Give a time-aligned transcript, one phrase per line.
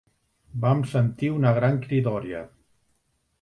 [0.63, 2.41] Vam sentir una gran cridòria.